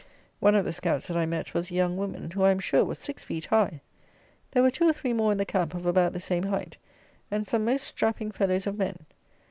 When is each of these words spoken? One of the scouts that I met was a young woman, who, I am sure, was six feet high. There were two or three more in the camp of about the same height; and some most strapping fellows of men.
One 0.39 0.55
of 0.55 0.65
the 0.65 0.73
scouts 0.73 1.05
that 1.09 1.15
I 1.15 1.27
met 1.27 1.53
was 1.53 1.69
a 1.69 1.75
young 1.75 1.95
woman, 1.95 2.31
who, 2.31 2.41
I 2.41 2.49
am 2.49 2.57
sure, 2.57 2.83
was 2.83 2.97
six 2.97 3.23
feet 3.23 3.45
high. 3.45 3.81
There 4.49 4.63
were 4.63 4.71
two 4.71 4.89
or 4.89 4.93
three 4.93 5.13
more 5.13 5.31
in 5.31 5.37
the 5.37 5.45
camp 5.45 5.75
of 5.75 5.85
about 5.85 6.13
the 6.13 6.19
same 6.19 6.41
height; 6.45 6.75
and 7.29 7.45
some 7.45 7.65
most 7.65 7.83
strapping 7.83 8.31
fellows 8.31 8.65
of 8.65 8.79
men. 8.79 9.05